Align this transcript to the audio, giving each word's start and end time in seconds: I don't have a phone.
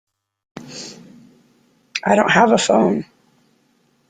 I 2.03 2.15
don't 2.15 2.31
have 2.31 2.51
a 2.51 2.57
phone. 2.57 3.05